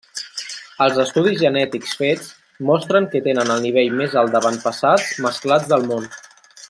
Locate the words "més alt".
4.01-4.35